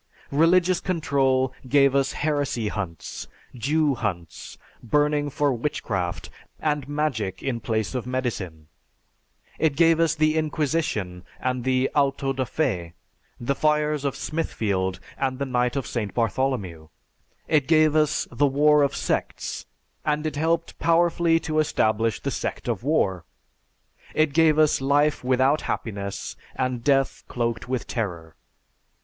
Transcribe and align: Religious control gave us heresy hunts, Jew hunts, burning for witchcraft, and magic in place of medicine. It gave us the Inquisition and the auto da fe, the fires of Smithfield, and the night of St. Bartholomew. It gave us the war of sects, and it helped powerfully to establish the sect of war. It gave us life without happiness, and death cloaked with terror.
Religious 0.31 0.79
control 0.81 1.53
gave 1.69 1.93
us 1.93 2.13
heresy 2.13 2.69
hunts, 2.69 3.27
Jew 3.53 3.93
hunts, 3.93 4.57
burning 4.81 5.29
for 5.29 5.53
witchcraft, 5.53 6.31
and 6.59 6.89
magic 6.89 7.43
in 7.43 7.59
place 7.59 7.93
of 7.93 8.07
medicine. 8.07 8.65
It 9.59 9.75
gave 9.75 9.99
us 9.99 10.15
the 10.15 10.37
Inquisition 10.39 11.23
and 11.39 11.63
the 11.63 11.87
auto 11.93 12.33
da 12.33 12.45
fe, 12.45 12.93
the 13.39 13.53
fires 13.53 14.03
of 14.03 14.15
Smithfield, 14.15 14.99
and 15.19 15.37
the 15.37 15.45
night 15.45 15.75
of 15.75 15.85
St. 15.85 16.15
Bartholomew. 16.15 16.87
It 17.47 17.67
gave 17.67 17.95
us 17.95 18.27
the 18.31 18.47
war 18.47 18.81
of 18.81 18.95
sects, 18.95 19.67
and 20.03 20.25
it 20.25 20.35
helped 20.35 20.79
powerfully 20.79 21.39
to 21.41 21.59
establish 21.59 22.19
the 22.19 22.31
sect 22.31 22.67
of 22.67 22.81
war. 22.81 23.23
It 24.15 24.33
gave 24.33 24.57
us 24.57 24.81
life 24.81 25.23
without 25.23 25.61
happiness, 25.69 26.35
and 26.55 26.83
death 26.83 27.23
cloaked 27.27 27.69
with 27.69 27.85
terror. 27.85 28.35